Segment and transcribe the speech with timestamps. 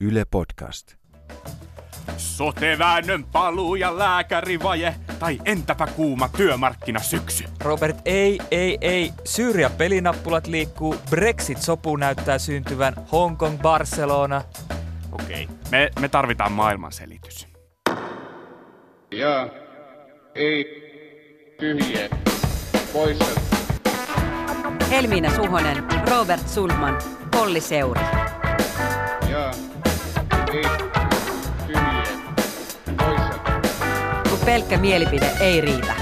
[0.00, 0.94] Yle Podcast.
[2.16, 7.44] Soteväännön paluu ja lääkärivaje, tai entäpä kuuma työmarkkina syksy.
[7.60, 9.12] Robert, ei, ei, ei.
[9.24, 14.42] Syyria pelinappulat liikkuu, Brexit-sopu näyttää syntyvän, Hongkong, Barcelona.
[15.12, 17.48] Okei, me, me tarvitaan maailmanselitys.
[19.12, 19.48] Ja
[20.34, 20.64] ei
[21.60, 22.08] tyhjä
[22.92, 23.40] poissa.
[24.90, 26.98] Helmiina Suhonen, Robert Sundman,
[27.30, 28.00] Polli Seuri.
[29.30, 29.65] Ja
[34.46, 35.94] pelkkä mielipide ei riitä.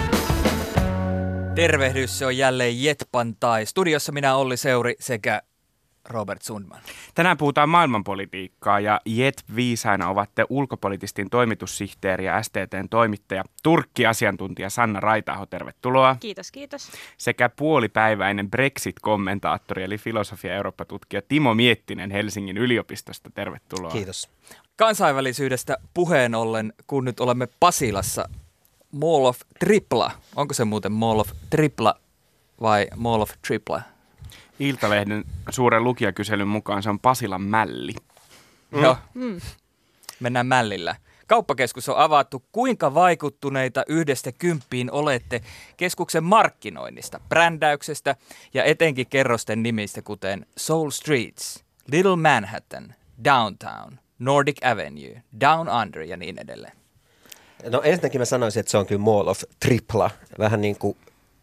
[1.54, 3.66] Tervehdys, se on jälleen Jetpantai.
[3.66, 5.42] Studiossa minä Olli Seuri sekä
[6.08, 6.80] Robert Sundman.
[7.14, 15.00] Tänään puhutaan maailmanpolitiikkaa ja Jet viisaina ovat te ulkopolitistin toimitussihteeri ja STTn toimittaja, Turkki-asiantuntija Sanna
[15.00, 16.16] Raitaho, tervetuloa.
[16.20, 16.92] Kiitos, kiitos.
[17.18, 23.90] Sekä puolipäiväinen Brexit-kommentaattori eli filosofia- ja Eurooppa-tutkija Timo Miettinen Helsingin yliopistosta, tervetuloa.
[23.90, 24.30] Kiitos.
[24.76, 28.28] Kansainvälisyydestä puheen ollen, kun nyt olemme Pasilassa,
[28.92, 30.10] Mall of Tripla.
[30.36, 31.94] Onko se muuten Mall of Tripla
[32.60, 33.82] vai Mall of Tripla?
[34.58, 37.92] Iltalehden suuren lukijakyselyn mukaan se on Pasilan mälli.
[38.70, 38.82] Mm.
[38.82, 38.96] Joo.
[40.20, 40.96] Mennään mällillä.
[41.26, 42.44] Kauppakeskus on avattu.
[42.52, 45.40] Kuinka vaikuttuneita yhdestä kymppiin olette
[45.76, 48.16] keskuksen markkinoinnista, brändäyksestä
[48.54, 56.16] ja etenkin kerrosten nimistä, kuten Soul Streets, Little Manhattan, Downtown, Nordic Avenue, Down Under ja
[56.16, 56.72] niin edelleen?
[57.70, 60.10] No ensinnäkin mä sanoisin, että se on kyllä Mall of Tripla.
[60.38, 60.96] Vähän niin kuin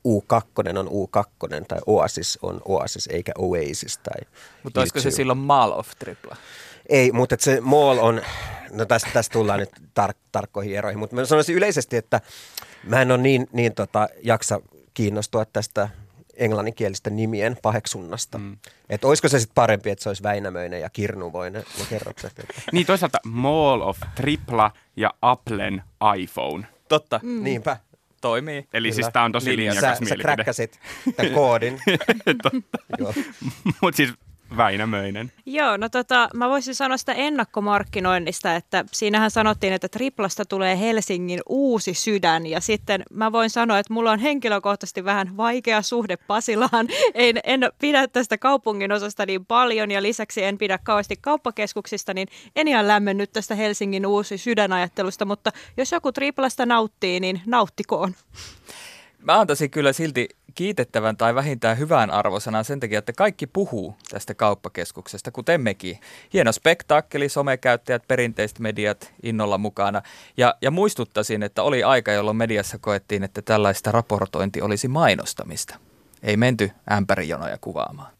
[0.07, 3.97] U2 on U2 tai Oasis on Oasis eikä Oasis.
[3.97, 4.21] Tai
[4.63, 6.35] Mutta olisiko se silloin Mall of Tripla?
[6.89, 8.21] Ei, mutta se mall on,
[8.71, 12.21] no tästä, tästä tullaan nyt tar- tarkkoihin eroihin, mutta mä sanoisin yleisesti, että
[12.83, 14.61] mä en ole niin, niin tota, jaksa
[14.93, 15.89] kiinnostua tästä
[16.37, 18.37] englanninkielistä nimien paheksunnasta.
[18.37, 18.57] Mm.
[18.89, 22.39] Että olisiko se sitten parempi, että se olisi Väinämöinen ja Kirnuvoinen ne kerrokset.
[22.39, 22.53] Että.
[22.71, 25.83] Niin toisaalta Mall of Tripla ja Applen
[26.17, 26.67] iPhone.
[26.89, 27.43] Totta, Mm.
[27.43, 27.77] Niinpä.
[28.21, 28.67] toimii.
[28.73, 28.95] Eli Kyllä.
[28.95, 29.71] siis tämä on tosi Linja.
[29.73, 30.23] linjakas Sä, sä mielipide.
[30.23, 30.79] kräkkäsit
[31.15, 31.79] tämän koodin.
[32.99, 33.13] Joo.
[33.81, 34.13] Mutta siis
[34.63, 35.31] Väinämöinen.
[35.45, 41.39] Joo, no tota, mä voisin sanoa sitä ennakkomarkkinoinnista, että siinähän sanottiin, että triplasta tulee Helsingin
[41.49, 46.87] uusi sydän ja sitten mä voin sanoa, että mulla on henkilökohtaisesti vähän vaikea suhde Pasilaan.
[47.13, 52.27] En, en pidä tästä kaupungin osasta niin paljon ja lisäksi en pidä kauheasti kauppakeskuksista, niin
[52.55, 58.15] en ihan lämmennyt tästä Helsingin uusi sydänajattelusta, mutta jos joku triplasta nauttii, niin nauttikoon.
[59.23, 64.33] Mä antaisin kyllä silti kiitettävän tai vähintään hyvän arvosanan sen takia, että kaikki puhuu tästä
[64.33, 65.99] kauppakeskuksesta, kuten mekin.
[66.33, 70.01] Hieno spektaakkeli, somekäyttäjät, perinteiset mediat innolla mukana.
[70.37, 75.75] Ja, ja muistuttaisin, että oli aika, jolloin mediassa koettiin, että tällaista raportointi olisi mainostamista.
[76.23, 78.13] Ei menty ämpärijonoja kuvaamaan.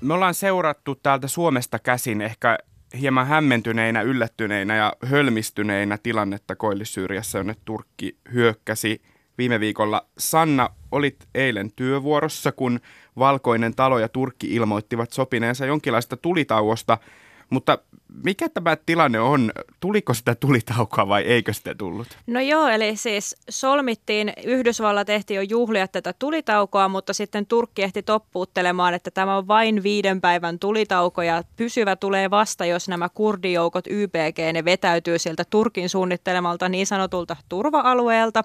[0.00, 2.58] Me ollaan seurattu täältä Suomesta käsin ehkä
[3.00, 9.02] hieman hämmentyneinä, yllättyneinä ja hölmistyneinä tilannetta Koillis-Syyriassa, jonne Turkki hyökkäsi
[9.38, 10.06] viime viikolla.
[10.18, 12.80] Sanna, olit eilen työvuorossa, kun
[13.18, 16.98] Valkoinen talo ja Turkki ilmoittivat sopineensa jonkinlaista tulitauosta,
[17.50, 17.78] mutta
[18.24, 19.52] mikä tämä tilanne on?
[19.80, 22.18] Tuliko sitä tulitaukoa vai eikö sitä tullut?
[22.26, 28.02] No joo, eli siis solmittiin, Yhdysvallat ehti jo juhlia tätä tulitaukoa, mutta sitten Turkki ehti
[28.02, 33.86] toppuuttelemaan, että tämä on vain viiden päivän tulitauko ja pysyvä tulee vasta, jos nämä kurdijoukot
[33.86, 38.44] YPG, ne vetäytyy sieltä Turkin suunnittelemalta niin sanotulta turva-alueelta.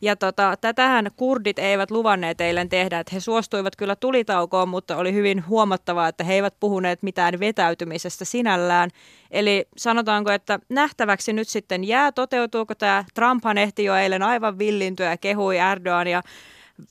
[0.00, 5.12] Ja tota, tätähän kurdit eivät luvanneet eilen tehdä, että he suostuivat kyllä tulitaukoon, mutta oli
[5.12, 8.90] hyvin huomattavaa, että he eivät puhuneet mitään vetäytymisestä sinällään.
[9.30, 13.04] Eli sanotaanko, että nähtäväksi nyt sitten jää, toteutuuko tämä.
[13.14, 16.22] Trumphan ehti jo eilen aivan villintyä ja kehui Erdoğania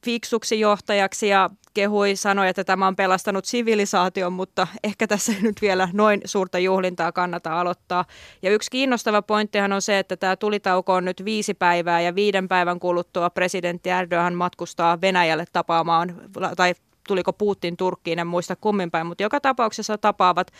[0.05, 5.61] fiksuksi johtajaksi ja kehui, sanoi, että tämä on pelastanut sivilisaation, mutta ehkä tässä ei nyt
[5.61, 8.05] vielä noin suurta juhlintaa kannata aloittaa.
[8.41, 12.47] Ja yksi kiinnostava pointtihan on se, että tämä tulitauko on nyt viisi päivää ja viiden
[12.47, 16.15] päivän kuluttua presidentti Erdogan matkustaa Venäjälle tapaamaan,
[16.55, 16.73] tai
[17.07, 20.51] tuliko Putin Turkkiin, en muista kummin päin, mutta joka tapauksessa tapaavat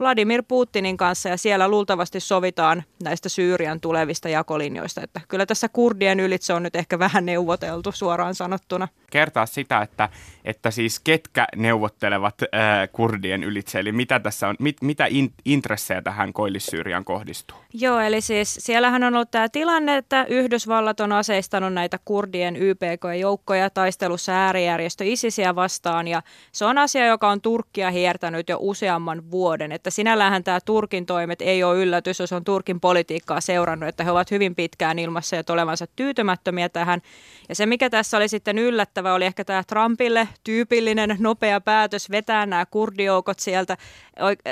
[0.00, 5.00] Vladimir Putinin kanssa ja siellä luultavasti sovitaan näistä Syyrian tulevista jakolinjoista.
[5.02, 8.88] Että kyllä tässä kurdien ylitse on nyt ehkä vähän neuvoteltu suoraan sanottuna.
[9.10, 10.08] Kertaa sitä, että,
[10.44, 16.02] että siis ketkä neuvottelevat ää, kurdien ylitse, eli mitä tässä on, mit, mitä in, intressejä
[16.02, 17.58] tähän Koillis-Syyriaan kohdistuu?
[17.74, 23.70] Joo, eli siis siellähän on ollut tämä tilanne, että Yhdysvallat on aseistanut näitä kurdien YPK-joukkoja
[23.70, 25.64] taistelussa äärijärjestö ISISiä vastaan.
[25.64, 30.60] vastaan ja se on asia, joka on Turkkia hiertänyt jo useamman vuoden, että sinällähän tämä
[30.60, 34.98] Turkin toimet ei ole yllätys, jos on Turkin politiikkaa seurannut, että he ovat hyvin pitkään
[34.98, 37.02] ilmassa ja olevansa tyytymättömiä tähän.
[37.48, 42.46] Ja se mikä tässä oli sitten yllättävä oli ehkä tämä Trumpille tyypillinen nopea päätös vetää
[42.46, 43.76] nämä kurdijoukot sieltä,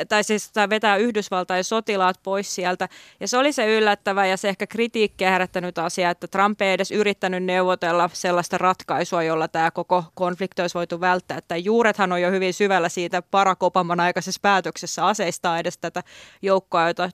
[0.08, 2.88] tai siis tai vetää Yhdysvaltain sotilaat pois sieltä.
[3.20, 6.90] Ja se oli se yllättävä ja se ehkä kritiikkiä herättänyt asia, että Trump ei edes
[6.90, 11.38] yrittänyt neuvotella sellaista ratkaisua, jolla tämä koko konflikti olisi voitu välttää.
[11.38, 16.02] Että juurethan on jo hyvin syvällä siitä Barack Obaman aikaisessa päätöksessä aseistaa edes tätä
[16.42, 17.10] joukkoa, jota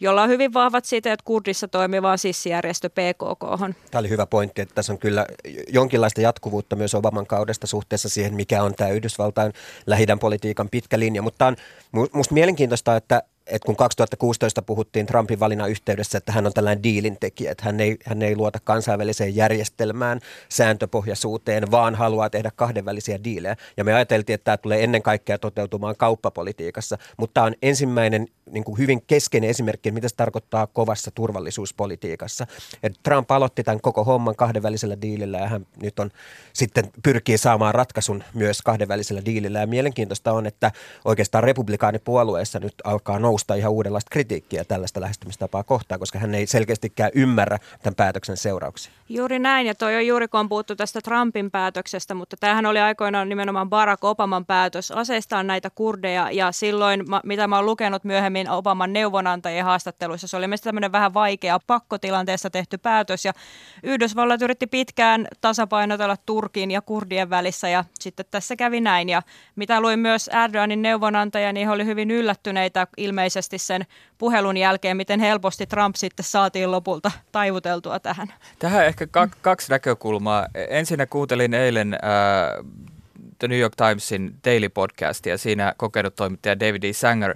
[0.00, 3.40] jolla on hyvin vahvat siteet Kurdissa toimivaan sissijärjestö PKK.
[3.90, 5.26] Tämä oli hyvä pointti, että tässä on kyllä
[5.68, 9.52] jonkinlaista jatkuvuutta myös Obaman kaudesta suhteessa siihen, mikä on tämä Yhdysvaltain
[9.86, 11.22] lähidän politiikan pitkä linja.
[11.22, 11.56] Mutta on
[11.92, 17.16] minusta mielenkiintoista, että että kun 2016 puhuttiin Trumpin valinnan yhteydessä, että hän on tällainen diilin
[17.20, 23.56] tekijä, että hän ei, hän ei luota kansainväliseen järjestelmään, sääntöpohjaisuuteen, vaan haluaa tehdä kahdenvälisiä diilejä.
[23.76, 28.64] Ja me ajateltiin, että tämä tulee ennen kaikkea toteutumaan kauppapolitiikassa, mutta tämä on ensimmäinen niin
[28.64, 32.46] kuin hyvin keskeinen esimerkki, mitä se tarkoittaa kovassa turvallisuuspolitiikassa.
[32.82, 36.10] Et Trump aloitti tämän koko homman kahdenvälisellä diilillä ja hän nyt on
[36.52, 39.60] sitten pyrkii saamaan ratkaisun myös kahdenvälisellä diilillä.
[39.60, 40.72] Ja mielenkiintoista on, että
[41.04, 46.46] oikeastaan republikaanipuolueessa nyt alkaa nousta nousta ihan uudenlaista kritiikkiä tällaista lähestymistapaa kohtaan, koska hän ei
[46.46, 48.92] selkeästikään ymmärrä tämän päätöksen seurauksia.
[49.08, 52.80] Juuri näin, ja toi on juuri kun on puhuttu tästä Trumpin päätöksestä, mutta tämähän oli
[52.80, 58.50] aikoinaan nimenomaan Barack Obaman päätös aseistaa näitä kurdeja, ja silloin, mitä mä oon lukenut myöhemmin
[58.50, 63.32] Obaman neuvonantajien haastatteluissa, se oli mielestäni tämmöinen vähän vaikea pakkotilanteessa tehty päätös, ja
[63.82, 69.22] Yhdysvallat yritti pitkään tasapainotella Turkin ja kurdien välissä, ja sitten tässä kävi näin, ja
[69.56, 73.86] mitä luin myös Erdoganin neuvonantaja, niin he oli hyvin yllättyneitä ilmeisesti ilmeisesti sen
[74.18, 78.34] puhelun jälkeen, miten helposti Trump sitten saatiin lopulta taivuteltua tähän.
[78.58, 80.46] Tähän ehkä kak- kaksi näkökulmaa.
[80.68, 82.64] Ensinnä kuuntelin eilen äh,
[83.38, 85.38] The New York Timesin Daily Podcastia.
[85.38, 86.92] Siinä kokenut toimittaja David E.
[86.92, 87.34] Sanger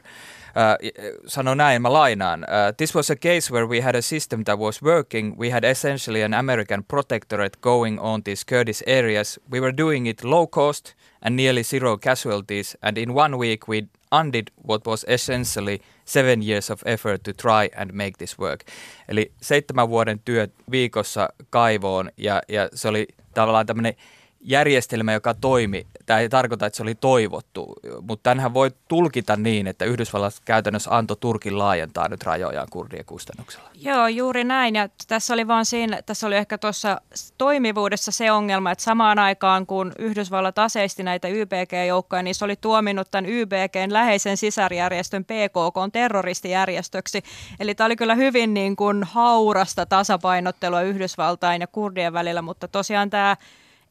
[0.50, 2.40] Uh, sanoi näin, mä lainaan.
[2.40, 5.38] Uh, This was a case where we had a system that was working.
[5.38, 9.40] We had essentially an American protectorate going on these Kurdish areas.
[9.52, 12.76] We were doing it low cost and nearly zero casualties.
[12.82, 17.68] And in one week we undid what was essentially seven years of effort to try
[17.76, 18.60] and make this work.
[19.08, 23.94] Eli seitsemän vuoden työ viikossa kaivoon ja, ja se oli tavallaan tämmöinen
[24.40, 25.86] järjestelmä, joka toimi.
[26.06, 30.96] Tämä ei tarkoita, että se oli toivottu, mutta tämähän voi tulkita niin, että Yhdysvallat käytännössä
[30.96, 33.70] antoi Turkin laajentaa nyt rajojaan kurdien kustannuksella.
[33.74, 34.74] Joo, juuri näin.
[34.74, 37.00] Ja tässä oli vaan siinä, tässä oli ehkä tuossa
[37.38, 43.10] toimivuudessa se ongelma, että samaan aikaan kun Yhdysvallat aseisti näitä YPG-joukkoja, niin se oli tuominnut
[43.10, 47.22] tämän YPGn läheisen sisarjärjestön PKK terroristijärjestöksi.
[47.60, 53.10] Eli tämä oli kyllä hyvin niin kuin haurasta tasapainottelua Yhdysvaltain ja kurdien välillä, mutta tosiaan
[53.10, 53.36] tämä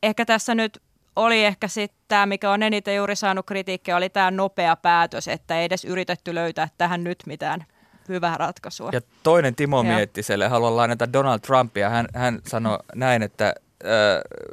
[0.03, 0.81] ehkä tässä nyt
[1.15, 5.59] oli ehkä sitten tämä, mikä on eniten juuri saanut kritiikkiä, oli tämä nopea päätös, että
[5.59, 7.65] ei edes yritetty löytää tähän nyt mitään
[8.09, 8.89] hyvää ratkaisua.
[8.93, 11.89] Ja toinen Timo Miettiselle, haluan lainata Donald Trumpia.
[11.89, 13.55] Hän, hän sanoi näin, että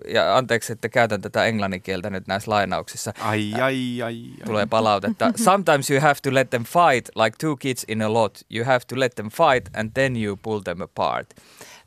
[0.09, 3.13] ja anteeksi, että käytän tätä englannin kieltä nyt näissä lainauksissa.
[3.21, 4.17] Ai, ai, ai, ai.
[4.45, 5.33] Tulee palautetta.
[5.37, 8.39] Sometimes you have to let them fight like two kids in a lot.
[8.55, 11.35] You have to let them fight and then you pull them apart.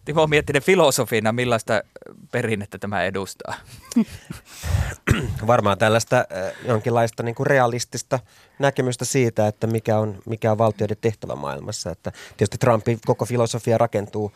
[0.06, 1.82] Timo Miettinen filosofina, millaista
[2.32, 3.54] perinnettä tämä edustaa?
[5.48, 6.26] Varmaan tällaista
[6.68, 8.20] jonkinlaista niin kuin realistista
[8.60, 11.92] näkemystä siitä, että mikä on, mikä on valtioiden tehtävä maailmassa.
[11.92, 14.32] Että tietysti Trumpin koko filosofia rakentuu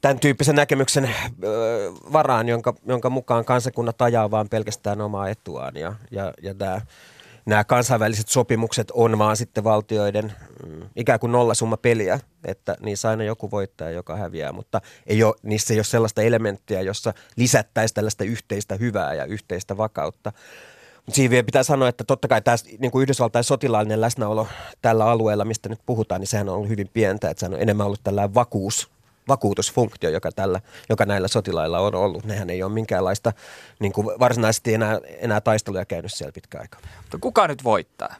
[0.00, 1.10] tämän tyyppisen näkemyksen
[2.12, 5.76] varaan, jonka, jonka mukaan kansakunnat ajaa vaan pelkästään omaa etuaan.
[5.76, 6.80] Ja, ja, ja tämä
[7.46, 10.32] nämä kansainväliset sopimukset on vaan sitten valtioiden
[10.66, 15.34] mm, ikään kuin nollasumma peliä, että niissä aina joku voittaa joka häviää, mutta ei ole,
[15.42, 20.32] niissä ei ole sellaista elementtiä, jossa lisättäisiin tällaista yhteistä hyvää ja yhteistä vakautta.
[21.08, 24.46] Siinä vielä pitää sanoa, että totta kai tämä niin kuin Yhdysvaltain sotilaallinen läsnäolo
[24.82, 27.86] tällä alueella, mistä nyt puhutaan, niin sehän on ollut hyvin pientä, että sehän on enemmän
[27.86, 28.93] ollut tällainen vakuus
[29.28, 32.24] vakuutusfunktio, joka, tällä, joka näillä sotilailla on ollut.
[32.24, 33.32] Nehän ei ole minkäänlaista
[33.78, 36.78] niin kuin varsinaisesti enää, enää taisteluja käynyt siellä pitkä aika.
[37.20, 38.14] Kuka nyt voittaa?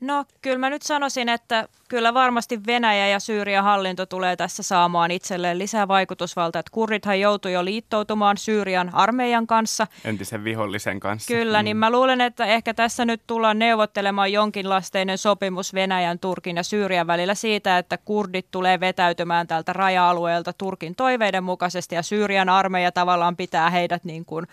[0.00, 5.10] No kyllä mä nyt sanoisin, että kyllä varmasti Venäjä ja Syyrian hallinto tulee tässä saamaan
[5.10, 6.60] itselleen lisää vaikutusvaltaa.
[6.60, 9.86] Että kurrithan joutui jo liittoutumaan Syyrian armeijan kanssa.
[10.04, 11.34] Entisen vihollisen kanssa.
[11.34, 11.64] Kyllä, niin mm.
[11.64, 17.06] niin mä luulen, että ehkä tässä nyt tullaan neuvottelemaan jonkinlasteinen sopimus Venäjän, Turkin ja Syyrian
[17.06, 23.36] välillä siitä, että kurdit tulee vetäytymään tältä raja-alueelta Turkin toiveiden mukaisesti ja Syyrian armeija tavallaan
[23.36, 24.46] pitää heidät niin kuin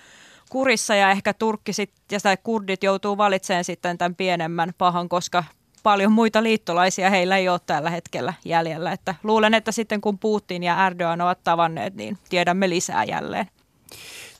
[0.54, 5.44] kurissa ja ehkä Turkki sit, ja tai kurdit joutuu valitsemaan sitten tämän pienemmän pahan, koska
[5.84, 8.92] paljon muita liittolaisia heillä ei ole tällä hetkellä jäljellä.
[8.92, 13.46] Että luulen, että sitten kun Putin ja Erdogan ovat tavanneet, niin tiedämme lisää jälleen.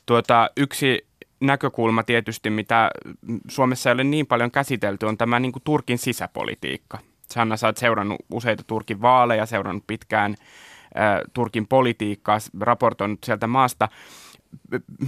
[0.06, 1.06] Tuota, yksi
[1.40, 2.90] näkökulma tietysti, mitä
[3.48, 6.98] Suomessa ei ole niin paljon käsitelty, on tämä niin kuin Turkin sisäpolitiikka.
[7.30, 10.34] Sanna, sä oot seurannut useita Turkin vaaleja, seurannut pitkään
[10.98, 13.88] äh, Turkin politiikkaa, raportoinut sieltä maasta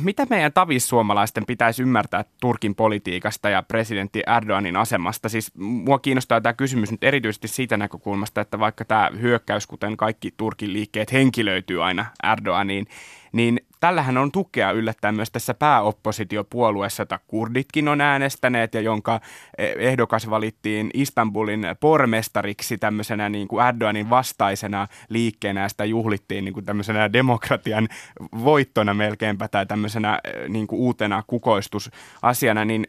[0.03, 5.29] mitä meidän tavissuomalaisten pitäisi ymmärtää Turkin politiikasta ja presidentti Erdoganin asemasta?
[5.29, 10.35] Siis mua kiinnostaa tämä kysymys nyt erityisesti siitä näkökulmasta, että vaikka tämä hyökkäys, kuten kaikki
[10.37, 12.87] Turkin liikkeet, henkilöityy aina Erdoganiin,
[13.33, 19.21] niin tällähän on tukea yllättäen myös tässä pääoppositiopuolueessa, jota kurditkin on äänestäneet ja jonka
[19.59, 26.67] ehdokas valittiin Istanbulin pormestariksi tämmöisenä niin kuin Erdoganin vastaisena liikkeenä ja sitä juhlittiin niin kuin
[26.67, 27.89] tämmöisenä demokratian
[28.45, 32.85] voittona melkeinpä tai tämmöisenä niin kuin uutena kukoistusasiana, niin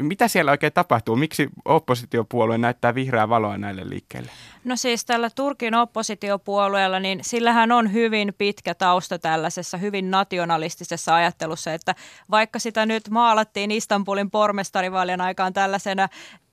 [0.00, 1.16] mitä siellä oikein tapahtuu?
[1.16, 4.30] Miksi oppositiopuolue näyttää vihreää valoa näille liikkeille?
[4.64, 11.72] No siis tällä Turkin oppositiopuolueella, niin sillähän on hyvin pitkä tausta tällaisessa hyvin nationalistisessa ajattelussa,
[11.72, 11.94] että
[12.30, 16.08] vaikka sitä nyt maalattiin Istanbulin pormestarivaalien aikaan tällaisena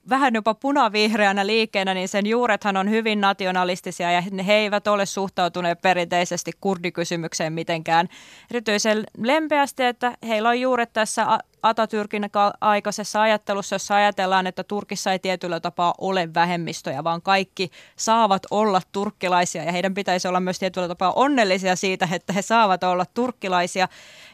[0.08, 5.82] vähän jopa punavihreänä liikkeenä, niin sen juurethan on hyvin nationalistisia ja he eivät ole suhtautuneet
[5.82, 8.08] perinteisesti kurdikysymykseen mitenkään
[8.50, 11.26] erityisen lempeästi, että heillä on juuret tässä
[11.62, 12.30] Atatürkin
[12.60, 18.80] aikaisessa ajattelussa, jossa ajatellaan, että Turkissa ei tietyllä tapaa ole vähemmistöjä, vaan kaikki saavat olla
[18.92, 23.88] turkkilaisia ja heidän pitäisi olla myös tietyllä tapaa onnellisia siitä, että he saavat olla turkkilaisia.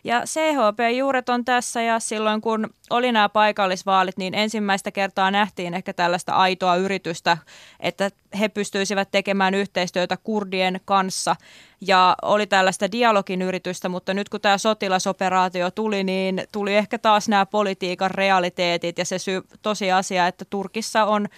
[0.04, 5.92] Ja CHP-juuret on tässä ja silloin kun oli nämä paikallisvaalit, niin ensimmäistä kertaa nähtiin ehkä
[5.92, 7.38] tällaista aitoa yritystä,
[7.80, 8.10] että
[8.40, 11.36] he pystyisivät tekemään yhteistyötä kurdien kanssa
[11.80, 17.28] ja oli tällaista dialogin yritystä, mutta nyt kun tämä sotilasoperaatio tuli, niin tuli ehkä taas
[17.28, 21.28] nämä politiikan realiteetit ja se sy- tosiasia, että Turkissa on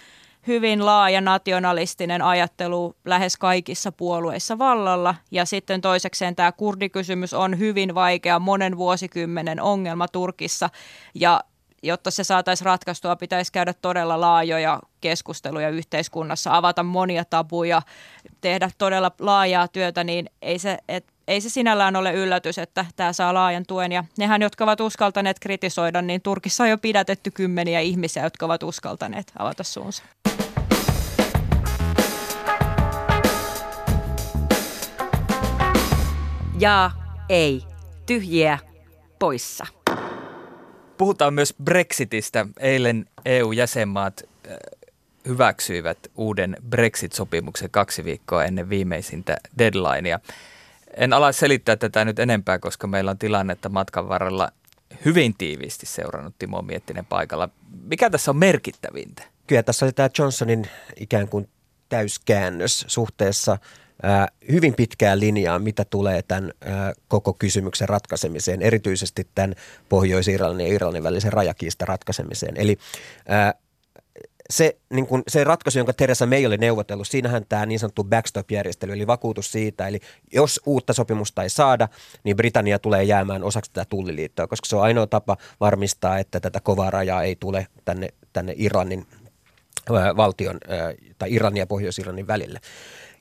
[0.47, 5.15] hyvin laaja nationalistinen ajattelu lähes kaikissa puolueissa vallalla.
[5.31, 10.69] Ja sitten toisekseen tämä kurdikysymys on hyvin vaikea monen vuosikymmenen ongelma Turkissa.
[11.15, 11.41] Ja
[11.83, 17.81] jotta se saataisiin ratkaistua, pitäisi käydä todella laajoja keskusteluja yhteiskunnassa, avata monia tabuja,
[18.41, 23.13] tehdä todella laajaa työtä, niin ei se, et, ei se sinällään ole yllätys, että tämä
[23.13, 23.91] saa laajan tuen.
[23.91, 28.63] Ja nehän, jotka ovat uskaltaneet kritisoida, niin Turkissa on jo pidätetty kymmeniä ihmisiä, jotka ovat
[28.63, 30.03] uskaltaneet avata suunsa.
[36.59, 36.91] Ja
[37.29, 37.63] ei.
[38.05, 38.59] Tyhjiä
[39.19, 39.80] poissa.
[41.01, 42.45] Puhutaan myös Brexitistä.
[42.59, 44.57] Eilen EU-jäsenmaat äh,
[45.27, 50.19] hyväksyivät uuden Brexit-sopimuksen kaksi viikkoa ennen viimeisintä deadlinea.
[50.97, 54.51] En ala selittää tätä nyt enempää, koska meillä on tilannetta matkan varrella
[55.05, 57.49] hyvin tiiviisti seurannut Timo Miettinen paikalla.
[57.83, 59.23] Mikä tässä on merkittävintä?
[59.47, 61.49] Kyllä tässä oli tämä Johnsonin ikään kuin
[61.89, 63.57] täyskäännös suhteessa
[64.51, 66.51] hyvin pitkään linjaa, mitä tulee tämän
[67.07, 69.55] koko kysymyksen ratkaisemiseen, erityisesti tämän
[69.89, 72.57] Pohjois-Irlannin ja Irlannin välisen rajakiista ratkaisemiseen.
[72.57, 72.77] Eli
[74.49, 78.93] se, niin kun, se ratkaisu, jonka Teresa May oli neuvotellut, siinähän tämä niin sanottu backstop-järjestely,
[78.93, 79.99] eli vakuutus siitä, eli
[80.33, 81.89] jos uutta sopimusta ei saada,
[82.23, 86.59] niin Britannia tulee jäämään osaksi tätä tulliliittoa, koska se on ainoa tapa varmistaa, että tätä
[86.59, 89.07] kovaa rajaa ei tule tänne, tänne Irlannin
[90.17, 90.57] valtion
[91.17, 92.59] tai Irlannin ja Pohjois-Irlannin välille.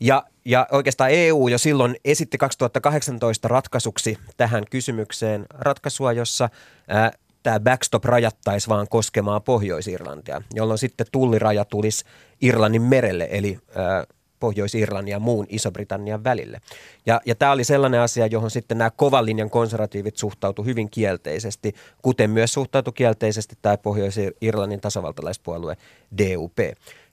[0.00, 6.48] Ja, ja oikeastaan EU jo silloin esitti 2018 ratkaisuksi tähän kysymykseen ratkaisua, jossa
[6.88, 12.04] ää, tämä backstop rajattaisi vaan koskemaan Pohjois-Irlantia, jolloin sitten tulliraja tulisi
[12.40, 14.04] Irlannin merelle, eli ää,
[14.40, 16.60] Pohjois-Irlannin ja muun Iso-Britannian välille.
[17.06, 21.74] Ja, ja tämä oli sellainen asia, johon sitten nämä kovan linjan konservatiivit suhtautu hyvin kielteisesti,
[22.02, 25.76] kuten myös suhtautui kielteisesti tämä Pohjois-Irlannin tasavaltalaispuolue
[26.18, 26.58] DUP.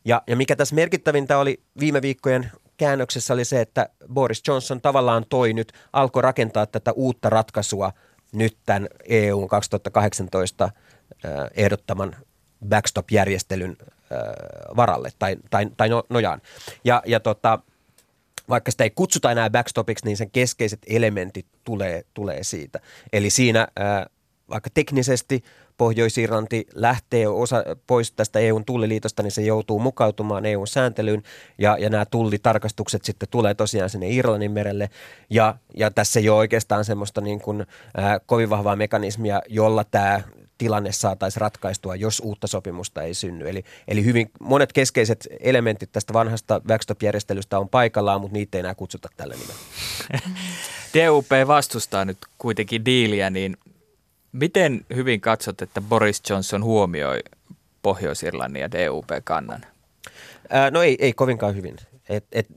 [0.05, 5.25] Ja, ja mikä tässä merkittävintä oli viime viikkojen käännöksessä oli se, että Boris Johnson tavallaan
[5.29, 7.91] toi nyt, alkoi rakentaa tätä uutta ratkaisua
[8.31, 10.69] nyt tämän EUn 2018
[11.55, 12.15] ehdottaman
[12.69, 13.77] backstop-järjestelyn
[14.75, 16.41] varalle tai, tai, tai no, nojaan.
[16.83, 17.59] Ja, ja tota,
[18.49, 22.79] vaikka sitä ei kutsuta enää backstopiksi, niin sen keskeiset elementit tulee, tulee siitä.
[23.13, 23.67] Eli siinä
[24.49, 25.43] vaikka teknisesti
[25.77, 31.23] Pohjois-Irlanti lähtee osa, pois tästä EUn tulliliitosta, niin se joutuu mukautumaan EUn sääntelyyn
[31.57, 34.89] ja, ja nämä tullitarkastukset sitten tulee tosiaan sinne Irlannin merelle
[35.29, 37.61] ja, ja tässä ei ole oikeastaan semmoista niin kuin,
[37.99, 40.21] äh, kovin vahvaa mekanismia, jolla tämä
[40.57, 43.49] tilanne saataisiin ratkaistua, jos uutta sopimusta ei synny.
[43.49, 48.75] Eli, eli hyvin monet keskeiset elementit tästä vanhasta backstop-järjestelystä on paikallaan, mutta niitä ei enää
[48.75, 49.61] kutsuta tällä nimellä.
[50.93, 53.57] DUP vastustaa nyt kuitenkin diiliä, niin
[54.39, 57.19] Miten hyvin katsot, että Boris Johnson huomioi
[57.81, 59.65] Pohjois-Irlannin ja DUP-kannan?
[60.71, 61.75] No ei, ei kovinkaan hyvin.
[62.09, 62.47] Et, et,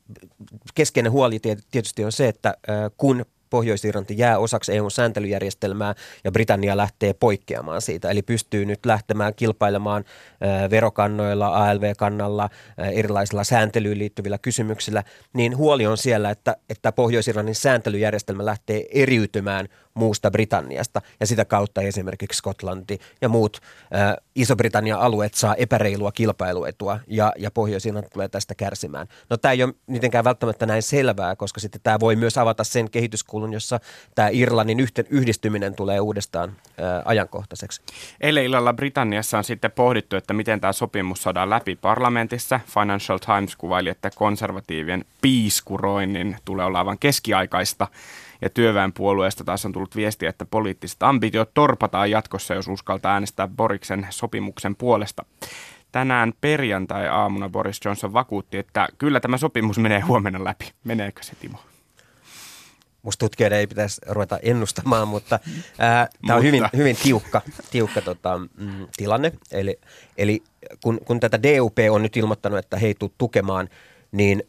[0.75, 1.39] keskeinen huoli
[1.71, 2.55] tietysti on se, että
[2.97, 5.95] kun Pohjois-Irlanti jää osaksi EUn sääntelyjärjestelmää
[6.25, 8.11] ja Britannia lähtee poikkeamaan siitä.
[8.11, 10.05] Eli pystyy nyt lähtemään kilpailemaan
[10.71, 12.51] verokannoilla, ALV-kannalla,
[12.93, 19.69] erilaisilla sääntelyyn liittyvillä kysymyksillä, niin huoli on siellä, että, että Pohjois-Irlannin sääntelyjärjestelmä lähtee eriytymään
[20.01, 23.61] muusta Britanniasta ja sitä kautta esimerkiksi Skotlanti ja muut
[23.95, 29.07] ä, Iso-Britannian alueet saa epäreilua kilpailuetua ja, ja pohjois tulee tästä kärsimään.
[29.31, 32.91] No tämä ei ole mitenkään välttämättä näin selvää, koska sitten tämä voi myös avata sen
[32.91, 33.81] kehityskulun, jossa
[34.15, 37.83] tämä Irlannin yhten, yhdistyminen tulee uudestaan ä, ajankohtaiseksi.
[38.21, 42.61] Eilen illalla Britanniassa on sitten pohdittu, että miten tämä sopimus saadaan läpi parlamentissa.
[42.67, 47.87] Financial Times kuvaili, että konservatiivien piiskuroinnin tulee olla aivan keskiaikaista
[48.43, 54.07] ja työväenpuolueesta taas on tullut viesti, että poliittiset ambitiot torpataan jatkossa, jos uskaltaa äänestää Boriksen
[54.11, 55.25] sopimuksen puolesta.
[55.93, 60.73] Tänään perjantai-aamuna Boris Johnson vakuutti, että kyllä tämä sopimus menee huomenna läpi.
[60.85, 61.59] Meneekö se, Timo?
[63.03, 65.39] Musta tutkijoiden ei pitäisi ruveta ennustamaan, mutta
[66.27, 69.33] tämä on hyvin, hyvin tiukka, tiukka tota, mm, tilanne.
[69.53, 69.81] Eli,
[70.19, 70.43] eli
[70.83, 73.69] kun, kun tätä DUP on nyt ilmoittanut, että he ei tule tukemaan,
[74.13, 74.43] niin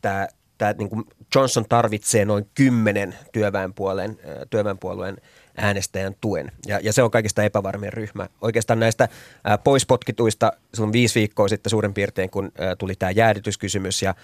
[0.00, 0.28] tämä
[0.62, 1.04] tämä niin kuin
[1.34, 4.18] Johnson tarvitsee noin kymmenen työväenpuolueen,
[4.50, 5.16] työväenpuolueen
[5.56, 6.52] äänestäjän tuen.
[6.66, 8.28] Ja, ja se on kaikista epävarmien ryhmä.
[8.40, 9.08] Oikeastaan näistä
[9.44, 14.14] ää, poispotkituista, on viisi viikkoa sitten suurin piirtein, kun tuli tämä jäädytyskysymys ja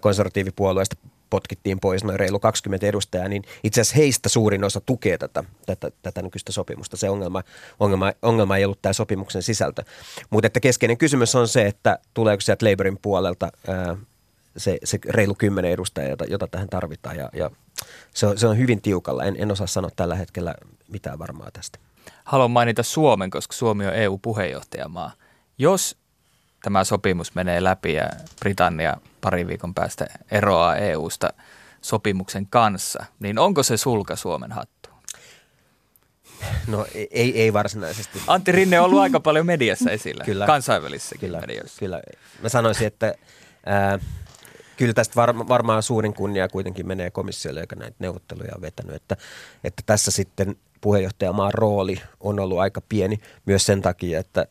[0.00, 0.96] konservatiivipuolueesta
[1.30, 5.90] potkittiin pois noin reilu 20 edustajaa, niin itse asiassa heistä suurin osa tukee tätä, tätä,
[6.02, 6.96] tätä nykyistä sopimusta.
[6.96, 7.42] Se ongelma,
[7.80, 9.82] ongelma, ongelma ei ollut tämä sopimuksen sisältö.
[10.30, 13.96] Mutta että keskeinen kysymys on se, että tuleeko sieltä Labourin puolelta ää,
[14.56, 17.16] se, se reilu kymmenen edustajaa, jota, jota tähän tarvitaan.
[17.16, 17.50] Ja, ja
[18.14, 19.24] se, on, se on hyvin tiukalla.
[19.24, 20.54] En, en osaa sanoa tällä hetkellä
[20.88, 21.78] mitään varmaa tästä.
[22.24, 25.12] Haluan mainita Suomen, koska Suomi on EU-puheenjohtajamaa.
[25.58, 25.96] Jos
[26.62, 28.08] tämä sopimus menee läpi ja
[28.40, 31.32] Britannia pari viikon päästä eroaa EUsta
[31.80, 34.90] sopimuksen kanssa, niin onko se sulka Suomen hattu?
[36.66, 38.22] No ei, ei varsinaisesti.
[38.26, 41.78] Antti Rinne on ollut aika paljon mediassa esillä, kyllä, kansainvälisessä kyllä, mediassa.
[41.78, 42.02] Kyllä,
[42.42, 43.14] mä sanoisin, että
[43.66, 43.98] ää,
[44.76, 49.16] kyllä tästä var, varmaan suurin kunnia kuitenkin menee komissiolle, joka näitä neuvotteluja on vetänyt, että,
[49.64, 54.46] että tässä sitten puheenjohtajamaan rooli on ollut aika pieni myös sen takia, että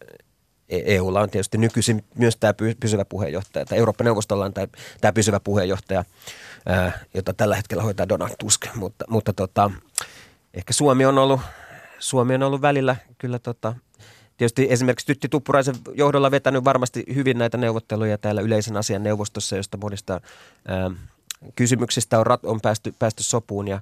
[0.69, 4.53] EUlla e on tietysti nykyisin myös tämä pysyvä puheenjohtaja, tai Eurooppa-neuvostolla on
[5.01, 6.05] tämä, pysyvä puheenjohtaja,
[7.13, 9.71] jota tällä hetkellä hoitaa Donald Tusk, mutta, mutta tota,
[10.53, 11.41] ehkä Suomi on ollut,
[11.99, 13.75] Suomi on ollut välillä kyllä tota,
[14.37, 19.77] tietysti esimerkiksi Tytti Tuppuraisen johdolla vetänyt varmasti hyvin näitä neuvotteluja täällä yleisen asian neuvostossa, josta
[19.77, 20.21] monista
[20.67, 20.91] ää,
[21.55, 23.79] kysymyksistä on, rat, on päästy, päästy sopuun ja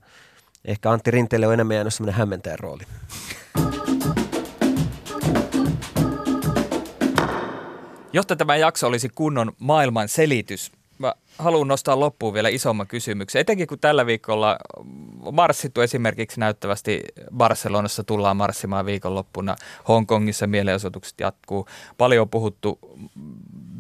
[0.65, 2.83] ehkä Antti Rinteelle on enemmän jäänyt semmoinen hämmentäjän rooli.
[8.13, 13.39] Jotta tämä jakso olisi kunnon maailman selitys, mä haluan nostaa loppuun vielä isomman kysymyksen.
[13.39, 14.57] Etenkin kun tällä viikolla
[15.31, 17.01] marssittu esimerkiksi näyttävästi
[17.37, 19.55] Barcelonassa tullaan marssimaan viikonloppuna.
[19.87, 21.67] Hongkongissa mielenosoitukset jatkuu.
[21.97, 22.79] Paljon on puhuttu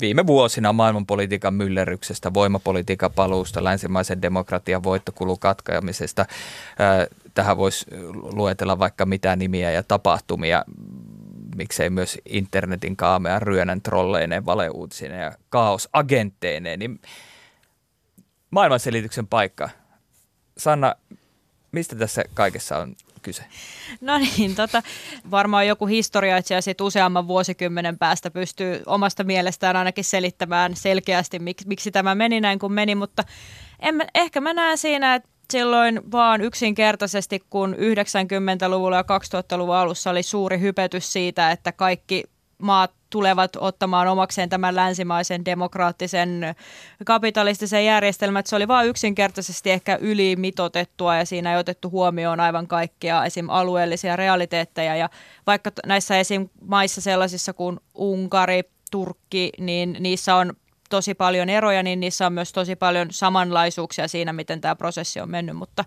[0.01, 6.25] viime vuosina maailmanpolitiikan myllerryksestä, voimapolitiikan paluusta, länsimaisen demokratian voittokulun katkaamisesta.
[7.33, 10.65] Tähän voisi luetella vaikka mitä nimiä ja tapahtumia
[11.55, 17.01] miksei myös internetin kaamean ryönän trolleineen, valeuutisine ja kaosagentteineen, niin
[18.51, 19.69] maailmanselityksen paikka.
[20.57, 20.95] Sanna,
[21.71, 23.43] mistä tässä kaikessa on kyse?
[24.01, 24.83] No niin, tota,
[25.31, 31.91] varmaan joku historiaitsija sitten useamman vuosikymmenen päästä pystyy omasta mielestään ainakin selittämään selkeästi, mik, miksi
[31.91, 33.23] tämä meni näin kuin meni, mutta
[33.79, 40.23] en, ehkä mä näen siinä, että silloin vaan yksinkertaisesti, kun 90-luvulla ja 2000-luvun alussa oli
[40.23, 42.23] suuri hypetys siitä, että kaikki
[42.61, 46.55] maat tulevat ottamaan omakseen tämän länsimaisen demokraattisen
[47.05, 48.43] kapitalistisen järjestelmän.
[48.45, 53.49] Se oli vain yksinkertaisesti ehkä ylimitotettua ja siinä ei otettu huomioon aivan kaikkia esim.
[53.49, 54.95] alueellisia realiteetteja.
[54.95, 55.09] Ja
[55.47, 56.49] vaikka näissä esim.
[56.67, 60.53] maissa sellaisissa kuin Unkari, Turkki, niin niissä on
[60.91, 65.29] tosi paljon eroja, niin niissä on myös tosi paljon samanlaisuuksia siinä, miten tämä prosessi on
[65.29, 65.85] mennyt, mutta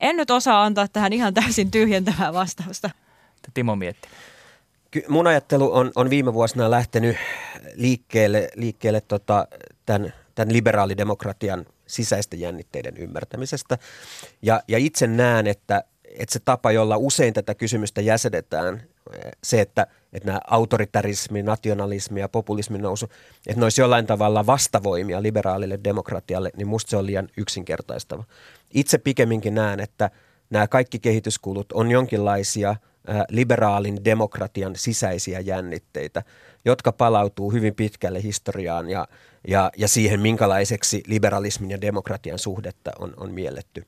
[0.00, 2.90] en nyt osaa antaa tähän ihan täysin tyhjentävää vastausta.
[3.54, 4.08] Timo mietti.
[5.08, 7.16] Mun ajattelu on, on viime vuosina lähtenyt
[7.74, 9.48] liikkeelle, liikkeelle tota,
[9.86, 13.78] tämän, tämän liberaalidemokratian sisäisten jännitteiden ymmärtämisestä.
[14.42, 18.82] Ja, ja itse näen, että, että se tapa, jolla usein tätä kysymystä jäsedetään,
[19.44, 23.08] se, että, että nämä autoritarismi, nationalismi ja populismin nousu,
[23.46, 28.24] että ne olisi jollain tavalla vastavoimia liberaalille demokratialle, niin musta se on liian yksinkertaistava.
[28.74, 30.10] Itse pikemminkin näen, että
[30.50, 32.76] nämä kaikki kehityskulut on jonkinlaisia
[33.28, 36.22] liberaalin demokratian sisäisiä jännitteitä,
[36.64, 39.08] jotka palautuu hyvin pitkälle historiaan ja,
[39.48, 43.86] ja, ja siihen, minkälaiseksi liberalismin ja demokratian suhdetta on, on mielletty.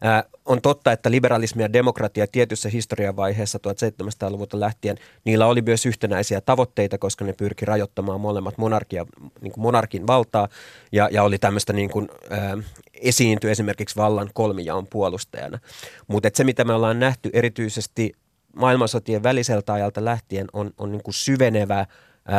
[0.00, 5.86] Ää, on totta, että liberalismi ja demokratia tietyssä historian vaiheessa 1700-luvulta lähtien, niillä oli myös
[5.86, 9.06] yhtenäisiä tavoitteita, koska ne pyrki rajoittamaan molemmat monarkia,
[9.40, 10.48] niin kuin monarkin valtaa
[10.92, 12.58] ja, ja oli tämmöistä niin kuin, ää,
[13.00, 15.58] esiintyi esimerkiksi vallan kolmijaon puolustajana.
[16.06, 18.12] Mutta se, mitä me ollaan nähty erityisesti
[18.56, 21.86] maailmansotien väliseltä ajalta lähtien, on, on niin kuin syvenevä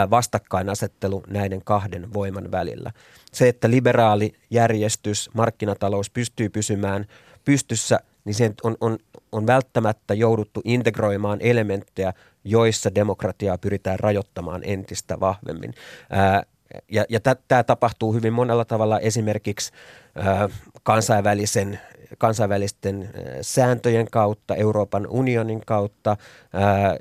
[0.09, 2.91] vastakkainasettelu näiden kahden voiman välillä.
[3.33, 7.05] Se, että liberaali järjestys, markkinatalous pystyy pysymään
[7.49, 8.97] pystyssä, niin se on, on,
[9.31, 15.73] on välttämättä jouduttu integroimaan elementtejä, joissa demokratiaa pyritään rajoittamaan entistä vahvemmin.
[16.09, 16.43] Ää,
[16.91, 19.71] ja ja tämä tapahtuu hyvin monella tavalla esimerkiksi
[20.15, 20.49] ää,
[20.83, 21.79] kansainvälisen,
[22.17, 23.09] kansainvälisten
[23.41, 26.17] sääntöjen kautta, Euroopan unionin kautta,
[26.53, 26.97] ää,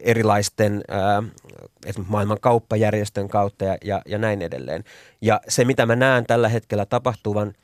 [0.00, 1.22] erilaisten ää,
[2.06, 4.84] maailman kauppajärjestön kautta ja, ja, ja näin edelleen.
[5.20, 7.54] Ja se, mitä mä näen tällä hetkellä tapahtuvan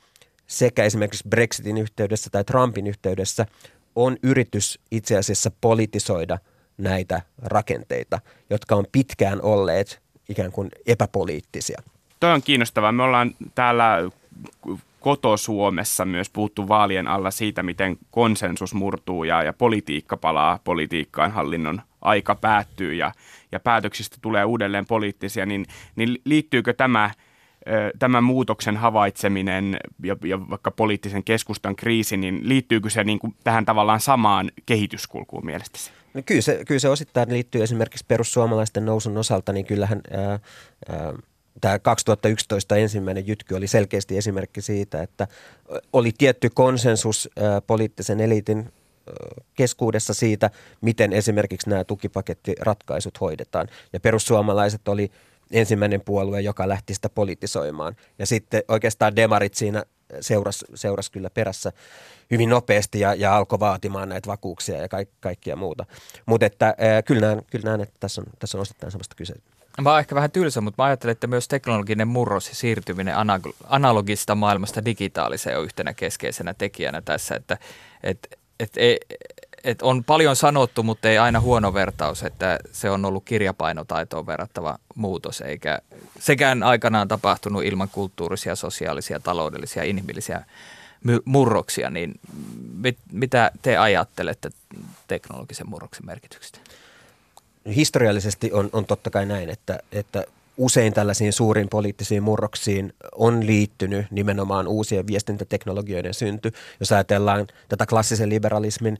[0.51, 3.45] sekä esimerkiksi Brexitin yhteydessä tai Trumpin yhteydessä,
[3.95, 6.37] on yritys itse asiassa politisoida
[6.77, 11.81] näitä rakenteita, jotka on pitkään olleet ikään kuin epäpoliittisia.
[12.19, 12.91] Toi on kiinnostavaa.
[12.91, 14.11] Me ollaan täällä
[14.99, 21.81] koto-Suomessa myös puhuttu vaalien alla siitä, miten konsensus murtuu ja, ja politiikka palaa politiikkaan, hallinnon
[22.01, 23.11] aika päättyy ja,
[23.51, 27.11] ja päätöksistä tulee uudelleen poliittisia, niin, niin liittyykö tämä,
[27.99, 33.65] tämä muutoksen havaitseminen ja, ja vaikka poliittisen keskustan kriisi, niin liittyykö se niin kuin tähän
[33.65, 35.91] tavallaan samaan kehityskulkuun mielestäsi?
[36.13, 40.39] No kyllä, se, kyllä se osittain liittyy esimerkiksi perussuomalaisten nousun osalta, niin kyllähän ää,
[40.89, 41.13] ää,
[41.61, 45.27] tämä 2011 ensimmäinen jytky oli selkeästi esimerkki siitä, että
[45.93, 48.71] oli tietty konsensus ää, poliittisen eliitin
[49.53, 50.49] keskuudessa siitä,
[50.81, 53.67] miten esimerkiksi nämä tukipakettiratkaisut hoidetaan.
[53.93, 55.11] Ja perussuomalaiset oli
[55.51, 57.95] ensimmäinen puolue, joka lähti sitä politisoimaan.
[58.19, 59.83] Ja sitten oikeastaan demarit siinä
[60.19, 61.71] seurasi seuras kyllä perässä
[62.31, 65.85] hyvin nopeasti ja, ja alkoi vaatimaan näitä vakuuksia ja kaik, kaikkia muuta.
[66.25, 69.33] Mutta että äh, kyllä näen, kyllä näen, että tässä on, tässä on osittain sellaista kyse.
[69.81, 73.15] Mä oon ehkä vähän tylsä, mutta mä ajattelen, että myös teknologinen murros ja siirtyminen
[73.67, 77.57] analogista maailmasta digitaaliseen on yhtenä keskeisenä tekijänä tässä, että
[78.03, 78.97] et, et, et,
[79.63, 84.77] et on paljon sanottu, mutta ei aina huono vertaus, että se on ollut kirjapainotaitoon verrattava
[84.95, 85.79] muutos, eikä
[86.19, 90.45] sekään aikanaan tapahtunut ilman kulttuurisia, sosiaalisia, taloudellisia, inhimillisiä
[91.25, 92.13] murroksia, niin
[92.73, 94.49] mit, mitä te ajattelette
[95.07, 96.59] teknologisen murroksen merkityksestä?
[97.75, 100.23] Historiallisesti on, on totta kai näin, että, että
[100.57, 106.51] usein tällaisiin suuriin poliittisiin murroksiin on liittynyt nimenomaan uusien viestintäteknologioiden synty.
[106.79, 108.99] Jos ajatellaan tätä klassisen liberalismin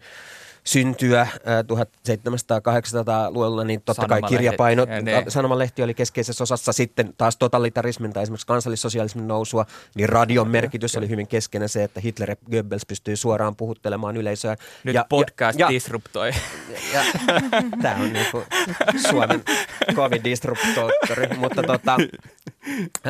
[0.63, 4.89] syntyä 1700-1800-luvulla, niin totta kai kirjapainot,
[5.27, 6.73] sanomalehti oli keskeisessä osassa.
[6.73, 11.99] Sitten taas totalitarismin tai esimerkiksi kansallissosialismin nousua, niin radion merkitys oli hyvin keskeinen se, että
[11.99, 14.55] Hitler ja Goebbels pystyy suoraan puhuttelemaan yleisöä.
[14.83, 16.31] Nyt ja, podcast ja, disruptoi.
[16.93, 17.03] Ja,
[17.81, 18.45] tämä on niin kuin
[19.09, 19.43] Suomen
[19.95, 21.97] kovin disruptoittori, mutta tota,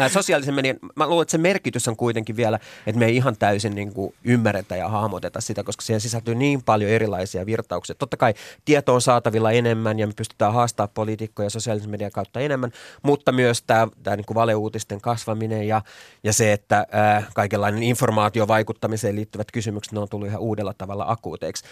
[0.08, 3.76] sosiaalisen median, mä luulen, että se merkitys on kuitenkin vielä, että me ei ihan täysin
[3.76, 7.96] niin kuin ymmärretä ja hahmoteta sitä, koska siihen sisältyy niin paljon erilaisia virtauksia.
[7.96, 8.34] Totta kai
[8.66, 12.72] tieto on saatavilla enemmän ja me pystytään haastamaan poliitikkoja sosiaalisen median kautta enemmän,
[13.04, 15.82] mutta myös tämä, tämä niin kuin valeuutisten kasvaminen ja,
[16.24, 21.66] ja se, että ää, kaikenlainen informaatiovaikuttamiseen liittyvät kysymykset, ne on tullut ihan uudella tavalla akuuteiksi.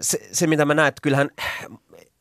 [0.00, 1.30] Se, se mitä mä näen, että kyllähän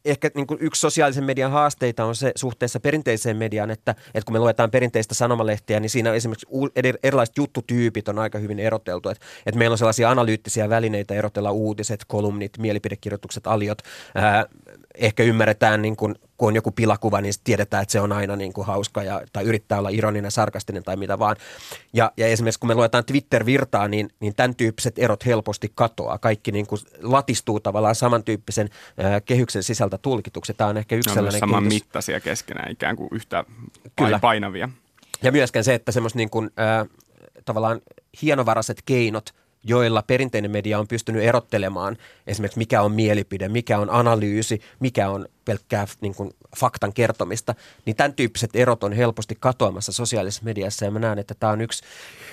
[0.06, 4.34] ehkä niin kuin yksi sosiaalisen median haasteita on se suhteessa perinteiseen mediaan, että, että kun
[4.34, 6.48] me luetaan perinteistä sanomalehtiä, niin siinä esimerkiksi
[7.04, 9.10] erilaiset juttutyypit on aika hyvin eroteltu.
[9.10, 13.82] Että, että meillä on sellaisia analyyttisiä välineitä erotella uutiset, kolumnit, mielipidekirjoitukset, aliot.
[14.16, 14.46] Ää,
[14.98, 18.54] ehkä ymmärretään, niin kuin, kun on joku pilakuva, niin tiedetään, että se on aina niin
[18.54, 21.36] kuin hauska ja, tai yrittää olla ironinen, sarkastinen tai mitä vaan.
[21.94, 26.18] Ja, ja esimerkiksi kun me luetaan Twitter-virtaa, niin, niin tämän tyyppiset erot helposti katoaa.
[26.18, 28.70] Kaikki niin kuin latistuu tavallaan samantyyppisen
[29.04, 30.54] äh, kehyksen sisältä tulkituksi.
[30.54, 31.84] Tämä on ehkä yksi on sellainen saman kehitys.
[31.84, 33.44] mittaisia keskenään, ikään kuin yhtä
[33.96, 34.20] Kyllä.
[34.20, 34.70] painavia.
[35.24, 36.88] Ja myöskään se, että semmoista niin kuin, äh,
[37.46, 37.82] tavallaan
[38.22, 39.30] hienovaraiset keinot–
[39.66, 41.98] joilla perinteinen media on pystynyt erottelemaan
[42.28, 47.96] esimerkiksi mikä on mielipide, mikä on analyysi, mikä on pelkkää niin kuin, faktan kertomista, niin
[47.96, 50.86] tämän tyyppiset erot on helposti katoamassa sosiaalisessa mediassa.
[50.86, 51.84] Ja mä näen, että tämä on yksi,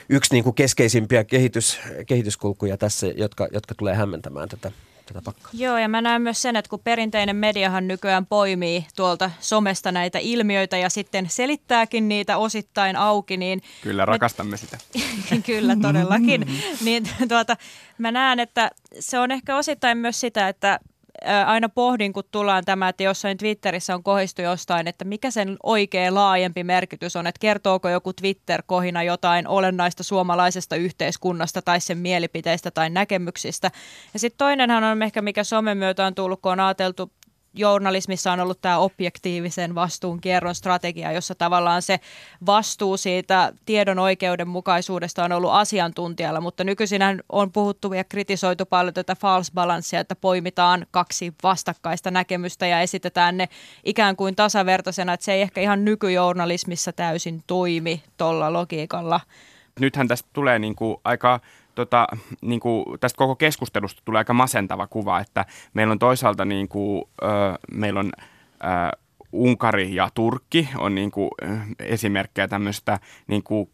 [0.08, 4.72] yksi niin kuin keskeisimpiä kehitys, kehityskulkuja tässä, jotka, jotka tulee hämmentämään tätä
[5.12, 5.50] tätä pakkaa.
[5.54, 10.18] Joo, ja mä näen myös sen, että kun perinteinen mediahan nykyään poimii tuolta somesta näitä
[10.18, 13.62] ilmiöitä ja sitten selittääkin niitä osittain auki, niin...
[13.82, 14.78] Kyllä, rakastamme sitä.
[15.46, 16.46] Kyllä, todellakin.
[16.84, 17.56] niin tuota,
[17.98, 18.70] mä näen, että
[19.00, 20.80] se on ehkä osittain myös sitä, että
[21.46, 26.14] aina pohdin, kun tullaan tämä, että jossain Twitterissä on kohistu jostain, että mikä sen oikea
[26.14, 32.90] laajempi merkitys on, että kertooko joku Twitter-kohina jotain olennaista suomalaisesta yhteiskunnasta tai sen mielipiteistä tai
[32.90, 33.70] näkemyksistä.
[34.14, 37.12] Ja sitten toinenhan on ehkä, mikä somen myötä on tullut, kun on ajateltu
[37.54, 42.00] journalismissa on ollut tämä objektiivisen vastuun kierron strategia, jossa tavallaan se
[42.46, 49.16] vastuu siitä tiedon oikeudenmukaisuudesta on ollut asiantuntijalla, mutta nykyisin on puhuttu ja kritisoitu paljon tätä
[49.16, 53.48] false balancea, että poimitaan kaksi vastakkaista näkemystä ja esitetään ne
[53.84, 59.20] ikään kuin tasavertaisena, että se ei ehkä ihan nykyjournalismissa täysin toimi tuolla logiikalla.
[59.80, 61.40] Nythän tästä tulee niin kuin aika
[61.74, 62.06] tota,
[62.40, 67.04] niin kuin tästä koko keskustelusta tulee aika masentava kuva, että meillä on toisaalta niin kuin,
[67.22, 67.26] ö,
[67.72, 68.98] meillä on ö,
[69.32, 71.30] Unkari ja Turkki on niin kuin
[71.78, 73.70] esimerkkejä tämmöistä niin kuin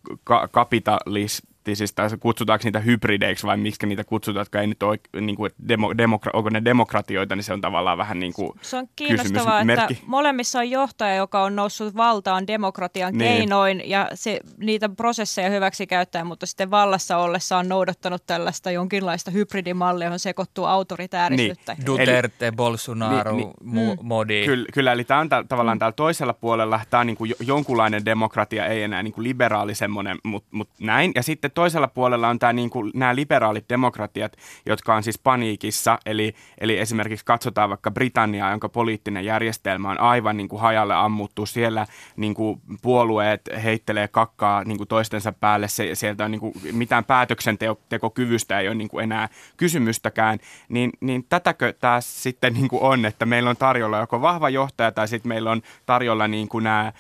[1.68, 5.94] poliittisista, kutsutaanko niitä hybrideiksi vai miksi niitä kutsutaan, jotka ei nyt ole, niin kuin, demo,
[5.98, 9.88] demokra, onko ne demokratioita, niin se on tavallaan vähän niin kuin Se on kiinnostavaa, että
[10.06, 13.32] molemmissa on johtaja, joka on noussut valtaan demokratian niin.
[13.32, 19.30] keinoin ja se, niitä prosesseja hyväksi käyttää, mutta sitten vallassa ollessa on noudattanut tällaista jonkinlaista
[19.30, 21.74] hybridimallia, johon sekoittuu autoritäärisyyttä.
[21.74, 21.86] Niin.
[21.86, 24.06] Duterte, eli, Bolsonaro, niin, niin, mm.
[24.06, 24.46] Modi.
[24.46, 28.04] Kyllä, kyllä, eli tämä on t- tavallaan täällä toisella puolella, tämä on niin kuin jonkunlainen
[28.04, 31.12] demokratia, ei enää niin kuin liberaali semmoinen, mutta mut näin.
[31.14, 35.98] Ja sitten toisella puolella on tämä niin kuin, nämä liberaalit demokratiat, jotka on siis paniikissa.
[36.06, 41.46] Eli, eli esimerkiksi katsotaan vaikka Britanniaa, jonka poliittinen järjestelmä on aivan niin kuin hajalle ammuttu.
[41.46, 45.68] Siellä niin kuin puolueet heittelee kakkaa niin kuin toistensa päälle.
[45.68, 50.38] Se, sieltä on niin kuin, mitään päätöksentekokyvystä ei ole niin kuin enää kysymystäkään.
[50.68, 54.92] Niin, niin tätäkö tämä sitten niin kuin on, että meillä on tarjolla joko vahva johtaja
[54.92, 56.92] tai sitten meillä on tarjolla niin kuin nämä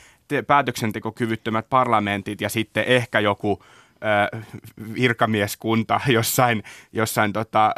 [0.46, 3.62] päätöksentekokyvyttömät parlamentit ja sitten ehkä joku
[4.94, 7.72] virkamieskunta jossain, jossain tota,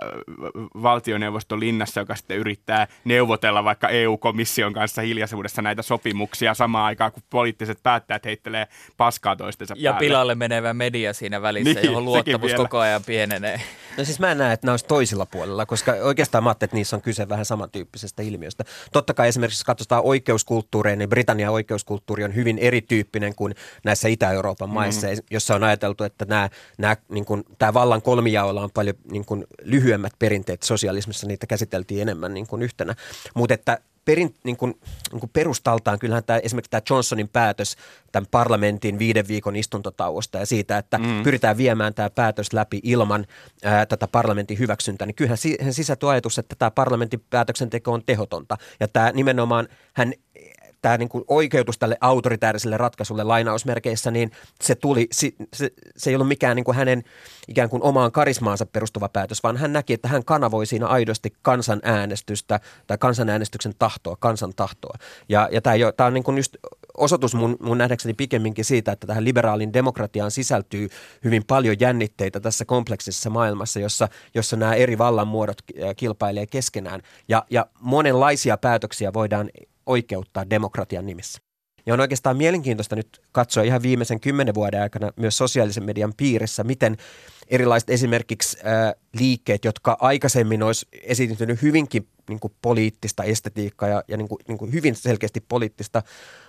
[0.83, 7.23] valtioneuvoston linnassa, joka sitten yrittää neuvotella vaikka EU-komission kanssa hiljaisuudessa näitä sopimuksia samaan aikaan, kun
[7.31, 10.07] poliittiset päättäjät heittelee paskaa toistensa Ja päälle.
[10.07, 13.61] pilalle menevä media siinä välissä, niin, johon luottamus koko ajan pienenee.
[13.99, 16.97] No siis mä en näe, että nämä olisi toisilla puolella, koska oikeastaan mä että niissä
[16.97, 18.65] on kyse vähän samantyyppisestä ilmiöstä.
[18.93, 23.55] Totta kai esimerkiksi jos katsotaan oikeuskulttuuria, niin Britannian oikeuskulttuuri on hyvin erityyppinen kuin
[23.85, 25.13] näissä Itä-Euroopan maissa, mm.
[25.31, 29.45] jossa on ajateltu, että nämä, nämä, niin kuin, tämä vallan kolmijaolla on paljon niin kuin,
[29.63, 32.95] lyhyemmät perinteet sosialismissa, niitä käsiteltiin enemmän niin kuin yhtenä.
[33.35, 34.81] Mutta että perin, niin kuin,
[35.13, 37.77] niin kuin perustaltaan kyllähän tämä, esimerkiksi tämä Johnsonin päätös
[38.13, 41.23] tämän parlamentin viiden viikon istuntotauosta ja siitä, että mm.
[41.23, 43.27] pyritään viemään tämä päätös läpi ilman
[43.65, 48.57] ää, tätä parlamentin hyväksyntää, niin kyllähän siihen sisältyy ajatus, että tämä parlamentin päätöksenteko on tehotonta.
[48.81, 50.13] Ja tämä nimenomaan, hän
[50.83, 54.31] tämä niin kuin oikeutus tälle autoritääriselle ratkaisulle lainausmerkeissä, niin
[54.63, 55.31] se tuli, se,
[55.97, 57.03] se, ei ollut mikään niin kuin hänen
[57.49, 62.61] ikään kuin omaan karismaansa perustuva päätös, vaan hän näki, että hän kanavoi siinä aidosti kansanäänestystä
[62.87, 64.95] tai kansanäänestyksen tahtoa, kansan tahtoa.
[65.29, 66.57] Ja, ja tämä, tämä on niin kuin just
[66.97, 70.89] osoitus mun, mun nähdäkseni pikemminkin siitä, että tähän liberaalin demokratiaan sisältyy
[71.25, 75.57] hyvin paljon jännitteitä tässä kompleksisessa maailmassa, jossa, jossa nämä eri vallanmuodot
[75.97, 77.01] kilpailee keskenään.
[77.29, 79.51] Ja, ja monenlaisia päätöksiä voidaan
[79.91, 81.41] oikeuttaa demokratian nimissä.
[81.87, 86.65] Ja on oikeastaan mielenkiintoista nyt katsoa ihan viimeisen kymmenen vuoden aikana myös sosiaalisen median piirissä,
[86.65, 86.97] miten
[87.49, 94.17] erilaiset esimerkiksi äh, liikkeet, jotka aikaisemmin olisi esiintynyt hyvinkin niin kuin poliittista estetiikkaa ja, ja
[94.17, 96.03] niin kuin, niin kuin hyvin selkeästi poliittista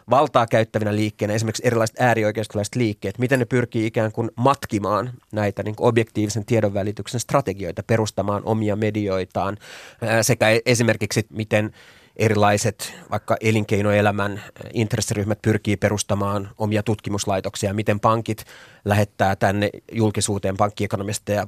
[0.09, 5.75] valtaa käyttävinä liikkeinä, esimerkiksi erilaiset äärioikeistolaiset liikkeet, miten ne pyrkii ikään kuin matkimaan näitä niin
[5.75, 9.57] kuin objektiivisen tiedonvälityksen strategioita, perustamaan omia medioitaan
[10.03, 11.71] äh, sekä esimerkiksi miten–
[12.21, 14.41] erilaiset vaikka elinkeinoelämän
[14.73, 18.45] intressiryhmät pyrkii perustamaan omia tutkimuslaitoksia, miten pankit
[18.85, 21.47] lähettää tänne julkisuuteen pankkiekonomisteja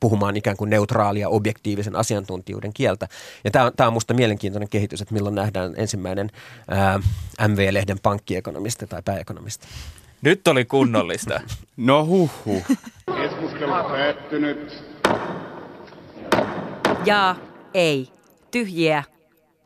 [0.00, 3.08] puhumaan ikään kuin neutraalia, objektiivisen asiantuntijuuden kieltä.
[3.44, 6.30] Ja tämä on, tämä on minusta mielenkiintoinen kehitys, että milloin nähdään ensimmäinen
[6.68, 7.00] ää,
[7.48, 9.66] MV-lehden pankkiekonomisti tai pääekonomisti.
[10.22, 11.40] Nyt oli kunnollista.
[11.76, 12.62] no huhu.
[13.16, 14.84] Keskustelu päättynyt.
[17.04, 17.36] Ja
[17.74, 18.08] ei.
[18.50, 19.04] Tyhjiä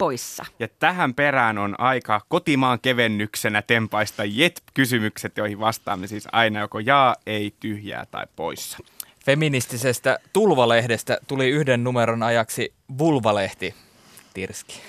[0.04, 0.44] poissa.
[0.58, 7.16] Ja tähän perään on aika kotimaan kevennyksenä tempaista jet-kysymykset, joihin vastaamme siis aina joko jaa,
[7.26, 8.78] ei, tyhjää tai poissa.
[9.24, 13.74] Feministisestä tulvalehdestä tuli yhden numeron ajaksi vulvalehti.
[14.34, 14.80] Tirski.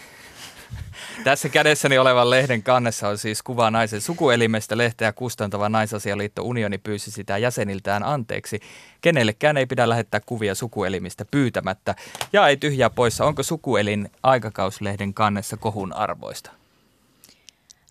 [1.24, 4.78] Tässä kädessäni olevan lehden kannessa on siis kuva naisen sukuelimestä.
[4.78, 8.60] Lehteä kustantava naisasialiitto Unioni pyysi sitä jäseniltään anteeksi.
[9.02, 11.96] Kenellekään ei pidä lähettää kuvia sukuelimistä pyytämättä.
[12.34, 13.26] Ja ei tyhjää poissa.
[13.26, 16.52] Onko sukuelin aikakauslehden kannessa kohun arvoista?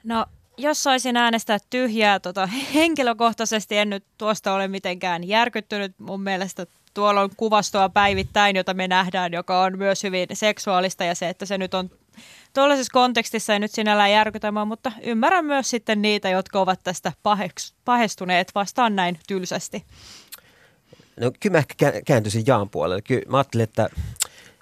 [0.05, 5.95] No jos saisin äänestää tyhjää, tota, henkilökohtaisesti en nyt tuosta ole mitenkään järkyttynyt.
[5.99, 11.15] Mun mielestä tuolla on kuvastoa päivittäin, jota me nähdään, joka on myös hyvin seksuaalista ja
[11.15, 11.91] se, että se nyt on
[12.55, 17.75] tuollaisessa kontekstissa ei nyt sinällään järkytämään, mutta ymmärrän myös sitten niitä, jotka ovat tästä paheks,
[17.85, 19.85] pahestuneet vastaan näin tylsästi.
[21.21, 23.03] No kyllä mä ehkä kääntyisin Jaan puolelle.
[23.03, 23.89] Kyllä mä ajattelin, että,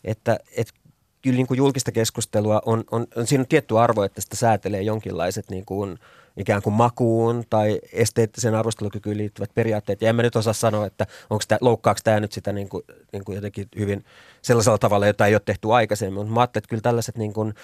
[0.05, 0.75] että, että
[1.23, 4.83] kyllä niin kuin julkista keskustelua on, on, on, siinä on tietty arvo, että sitä säätelee
[4.83, 5.99] jonkinlaiset niin kuin,
[6.37, 10.03] ikään kuin makuun tai esteettiseen arvostelukykyyn liittyvät periaatteet.
[10.03, 12.83] Ja en mä nyt osaa sanoa, että onko tämä, loukkaako tämä nyt sitä niin kuin,
[13.13, 14.05] niin kuin jotenkin hyvin
[14.43, 16.15] sellaisella tavalla, jota ei ole tehty aikaisemmin.
[16.15, 17.55] Mutta mä ajattelin, että kyllä tällaiset niin kuin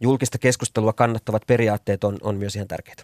[0.00, 3.02] julkista keskustelua kannattavat periaatteet on, on myös ihan tärkeitä.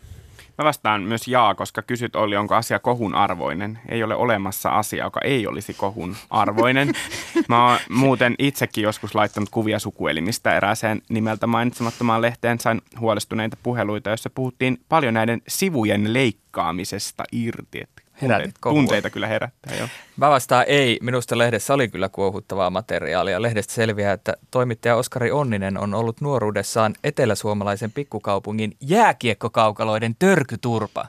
[0.59, 3.79] Mä vastaan myös jaa, koska kysyt Olli, onko asia kohun arvoinen.
[3.89, 6.93] Ei ole olemassa asia, joka ei olisi kohun arvoinen.
[7.49, 12.61] Mä oon muuten itsekin joskus laittanut kuvia sukuelimistä erääseen nimeltä mainitsemattomaan lehteen.
[12.61, 17.81] Sain huolestuneita puheluita, joissa puhuttiin paljon näiden sivujen leikkaamisesta irti.
[17.81, 19.89] Että Tunteita, tunteita kyllä herättää, joo.
[20.17, 20.99] Mä vastaan ei.
[21.03, 23.43] Minusta lehdessä oli kyllä kuohuttavaa materiaalia.
[23.43, 31.07] Lehdestä selviää, että toimittaja Oskari Onninen on ollut nuoruudessaan eteläsuomalaisen pikkukaupungin jääkiekkokaukaloiden törkyturpa.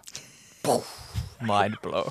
[0.64, 0.86] Puh,
[1.42, 2.08] mind blow.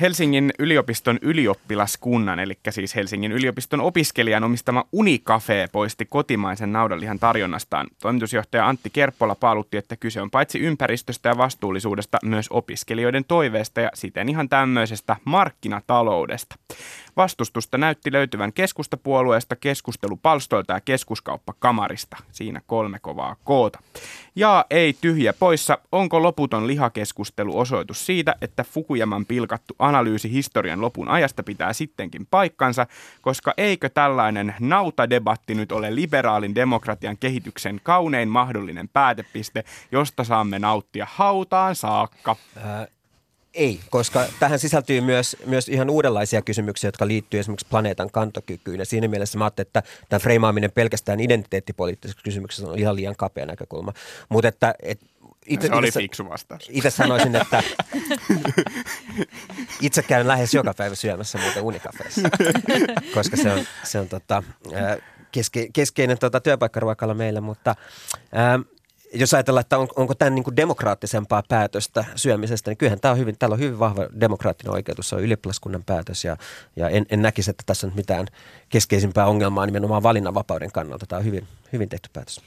[0.00, 7.86] Helsingin yliopiston ylioppilaskunnan, eli siis Helsingin yliopiston opiskelijan omistama Unicafe poisti kotimaisen naudanlihan tarjonnastaan.
[8.02, 13.90] Toimitusjohtaja Antti Kerppola paalutti, että kyse on paitsi ympäristöstä ja vastuullisuudesta myös opiskelijoiden toiveesta ja
[13.94, 16.56] siten ihan tämmöisestä markkinataloudesta.
[17.16, 22.16] Vastustusta näytti löytyvän keskustapuolueesta, keskustelupalstoilta ja keskuskauppakamarista.
[22.32, 23.78] Siinä kolme kovaa koota.
[24.34, 25.78] Ja ei tyhjä poissa.
[25.92, 32.86] Onko loputon lihakeskustelu osoitus siitä, että Fukuyaman pilkattu analyysi historian lopun ajasta pitää sittenkin paikkansa,
[33.20, 41.06] koska eikö tällainen nautadebatti nyt ole liberaalin demokratian kehityksen kaunein mahdollinen päätepiste, josta saamme nauttia
[41.10, 42.36] hautaan saakka?
[42.56, 42.86] Ää,
[43.54, 48.78] ei, koska tähän sisältyy myös, myös ihan uudenlaisia kysymyksiä, jotka liittyy esimerkiksi planeetan kantokykyyn.
[48.78, 53.46] Ja siinä mielessä mä ajattelin, että tämä freimaaminen pelkästään identiteettipoliittisessa kysymyksessä on ihan liian kapea
[53.46, 53.92] näkökulma.
[54.28, 55.00] Mutta että, et,
[55.46, 56.68] itse, se oli itse, fiksu vastaus.
[56.70, 57.62] Itse sanoisin, että
[59.80, 62.30] itse käyn lähes joka päivä syömässä muuten unikafeessa,
[63.14, 64.42] koska se on, se on tota,
[65.32, 67.74] keske, keskeinen tota, työpaikkaruokalla meillä, mutta
[68.32, 68.58] ää,
[69.14, 73.18] jos ajatellaan, että on, onko tämä niin kuin demokraattisempaa päätöstä syömisestä, niin kyllähän tämä on
[73.18, 76.36] hyvin, täällä on hyvin vahva demokraattinen oikeutus, se on ylioppilaskunnan päätös ja,
[76.76, 78.26] ja en, en näkisi, että tässä on mitään
[78.68, 81.06] keskeisimpää ongelmaa nimenomaan valinnanvapauden kannalta.
[81.06, 82.40] Tämä on hyvin, hyvin tehty päätös.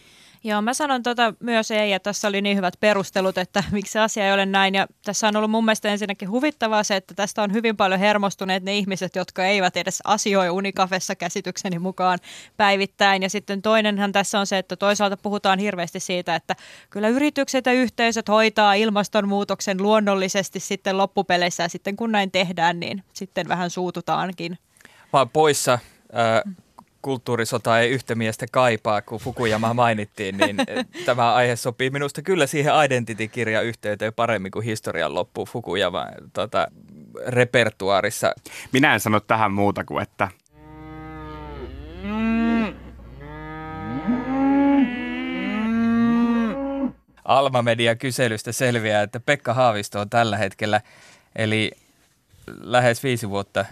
[0.46, 4.26] Joo, mä sanon tota myös ei, ja tässä oli niin hyvät perustelut, että miksi asia
[4.28, 4.76] ei ole näin.
[4.76, 8.64] Ja tässä on ollut mun mielestä ensinnäkin huvittavaa se, että tästä on hyvin paljon hermostuneet
[8.64, 12.20] ne ihmiset, jotka eivät edes asioi Unikafessa käsitykseni mukaan
[12.58, 13.24] päivittäin.
[13.24, 16.56] Ja sitten toinenhan tässä on se, että toisaalta puhutaan hirveästi siitä, että
[16.90, 23.04] kyllä yritykset ja yhteisöt hoitaa ilmastonmuutoksen luonnollisesti sitten loppupeleissä, ja sitten kun näin tehdään, niin
[23.14, 24.58] sitten vähän suututaankin.
[25.14, 26.56] Mä poissa äh,
[27.04, 30.58] kulttuurisota ei yhtä miestä kaipaa, kun Fukuyama mainittiin, niin
[31.06, 36.68] tämä aihe sopii minusta kyllä siihen identity-kirjan yhteyteen paremmin kuin historian loppu Fukuyama tota,
[37.28, 38.34] repertuaarissa.
[38.72, 40.30] Minä en sano tähän muuta kuin, että
[47.26, 50.82] Alma Media kyselystä selviää, että Pekka Haavisto on tällä hetkellä,
[51.36, 51.72] eli
[52.48, 53.66] lähes viisi vuotta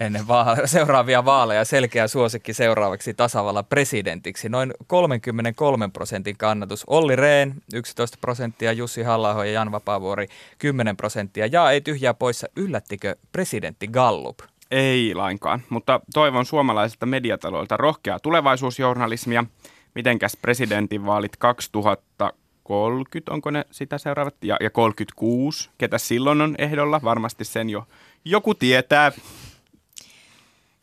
[0.00, 4.48] ennen vaale- seuraavia vaaleja selkeä suosikki seuraavaksi tasavallan presidentiksi.
[4.48, 6.84] Noin 33 prosentin kannatus.
[6.86, 10.26] Olli Rehn 11 prosenttia, Jussi halla ja Jan Vapaavuori
[10.58, 11.46] 10 prosenttia.
[11.46, 14.38] Ja ei tyhjää poissa, yllättikö presidentti Gallup?
[14.70, 19.44] Ei lainkaan, mutta toivon suomalaisilta mediataloilta rohkeaa tulevaisuusjournalismia.
[19.94, 24.34] Mitenkäs presidentinvaalit 2030, onko ne sitä seuraavat?
[24.42, 27.00] Ja, ja 36, ketä silloin on ehdolla?
[27.04, 27.86] Varmasti sen jo
[28.24, 29.12] joku tietää.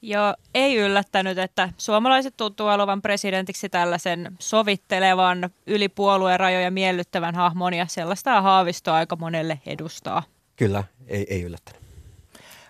[0.01, 7.73] Joo, ei yllättänyt, että suomalaiset tuntuu olevan presidentiksi tällaisen sovittelevan, yli puolueen rajoja miellyttävän hahmon
[7.73, 10.23] ja sellaista haavistoa aika monelle edustaa.
[10.55, 11.81] Kyllä, ei, ei yllättänyt.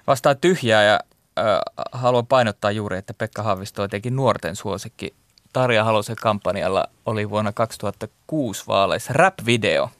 [0.07, 0.99] Vastaa tyhjää ja
[1.39, 1.45] äh,
[1.91, 5.13] haluan painottaa juuri, että Pekka Haavisto on teki nuorten suosikki.
[5.53, 9.89] Tarja Halosen kampanjalla oli vuonna 2006 vaaleissa rap-video–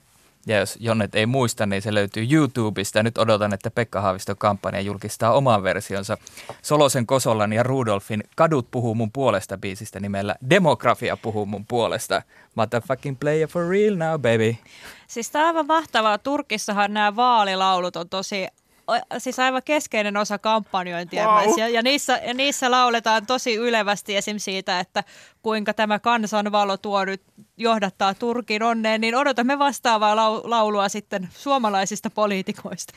[0.47, 3.03] ja jos Jonnet ei muista, niin se löytyy YouTubesta.
[3.03, 6.17] Nyt odotan, että Pekka Haaviston kampanja julkistaa oman versionsa
[6.61, 12.21] Solosen Kosolan ja Rudolfin Kadut puhuu mun puolesta biisistä nimellä Demografia puhuu mun puolesta.
[12.55, 14.55] Motherfucking player for real now, baby.
[15.07, 16.17] Siis tämä on aivan mahtavaa.
[16.17, 18.47] Turkissahan nämä vaalilaulut on tosi
[19.17, 21.59] siis aivan keskeinen osa kampanjointia wow.
[21.59, 24.37] ja, ja, niissä, ja niissä lauletaan tosi ylevästi esim.
[24.37, 25.03] siitä, että
[25.41, 27.21] kuinka tämä kansanvalo tuo nyt
[27.57, 32.93] johdattaa Turkin onneen, niin odotamme vastaavaa laulua sitten suomalaisista poliitikoista.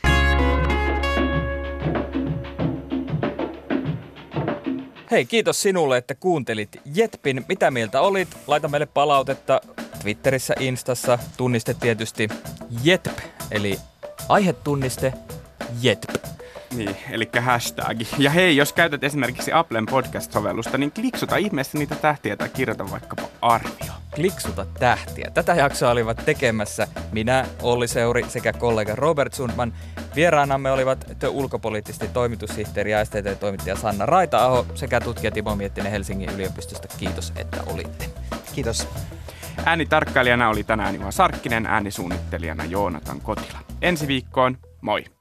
[5.10, 7.44] Hei, kiitos sinulle, että kuuntelit Jetpin.
[7.48, 8.28] Mitä mieltä olit?
[8.46, 9.60] Laita meille palautetta
[10.02, 11.18] Twitterissä, Instassa.
[11.36, 12.28] Tunniste tietysti
[12.84, 13.18] Jetp,
[13.50, 13.78] eli
[14.28, 15.12] aihetunniste
[15.82, 16.24] Jetp.
[16.76, 18.00] Niin, eli hashtag.
[18.18, 23.22] Ja hei, jos käytät esimerkiksi Applen podcast-sovellusta, niin kliksuta ihmeessä niitä tähtiä tai kirjoita vaikkapa
[23.42, 23.92] arvio.
[24.14, 25.30] Kliksuta tähtiä.
[25.34, 29.72] Tätä jaksoa olivat tekemässä minä, Olli Seuri sekä kollega Robert Sundman.
[30.16, 36.88] Vieraanamme olivat The ulkopoliittisesti toimitussihteeri ja STT-toimittaja Sanna Raita-aho sekä tutkija Timo Miettinen Helsingin yliopistosta.
[36.98, 38.10] Kiitos, että olitte.
[38.54, 38.88] Kiitos.
[39.64, 43.58] Äänitarkkailijana oli tänään Juha Sarkkinen, äänisuunnittelijana Joonatan Kotila.
[43.82, 45.19] Ensi viikkoon, moi!